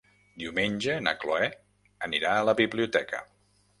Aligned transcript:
Diumenge 0.43 0.95
na 1.07 1.13
Cloè 1.25 1.49
anirà 2.07 2.33
a 2.39 2.49
la 2.51 2.59
biblioteca. 2.63 3.21